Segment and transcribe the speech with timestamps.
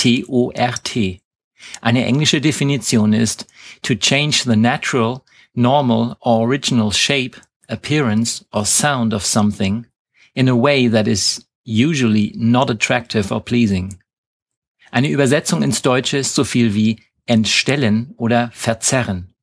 [0.00, 1.20] D-I-S-T-O-R-T.
[1.82, 3.46] Eine englische Definition ist
[3.82, 5.22] to change the natural,
[5.54, 7.36] normal or original shape,
[7.68, 9.86] appearance or sound of something
[10.34, 13.98] in a way that is usually not attractive or pleasing.
[14.90, 19.34] Eine Übersetzung ins Deutsche ist so viel wie entstellen oder verzerren.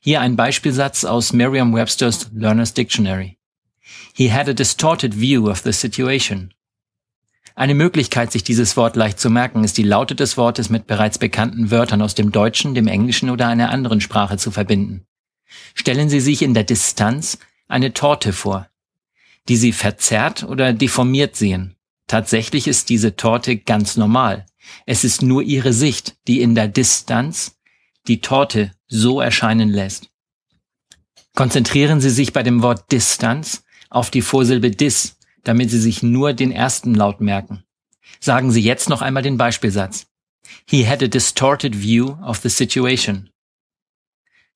[0.00, 3.38] Hier ein Beispielsatz aus Merriam-Webster's Learner's Dictionary.
[4.12, 6.52] He had a distorted view of the situation.
[7.58, 11.18] Eine Möglichkeit, sich dieses Wort leicht zu merken, ist die Laute des Wortes mit bereits
[11.18, 15.08] bekannten Wörtern aus dem Deutschen, dem Englischen oder einer anderen Sprache zu verbinden.
[15.74, 17.36] Stellen Sie sich in der Distanz
[17.66, 18.68] eine Torte vor,
[19.48, 21.74] die Sie verzerrt oder deformiert sehen.
[22.06, 24.46] Tatsächlich ist diese Torte ganz normal.
[24.86, 27.58] Es ist nur Ihre Sicht, die in der Distanz
[28.06, 30.10] die Torte so erscheinen lässt.
[31.34, 35.17] Konzentrieren Sie sich bei dem Wort Distanz auf die Vorsilbe dis
[35.48, 37.64] damit Sie sich nur den ersten Laut merken.
[38.20, 40.06] Sagen Sie jetzt noch einmal den Beispielsatz.
[40.66, 43.30] He had a distorted view of the situation.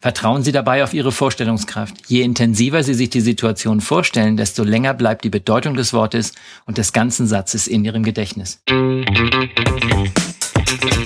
[0.00, 1.94] Vertrauen Sie dabei auf Ihre Vorstellungskraft.
[2.08, 6.32] Je intensiver Sie sich die Situation vorstellen, desto länger bleibt die Bedeutung des Wortes
[6.66, 8.60] und des ganzen Satzes in Ihrem Gedächtnis.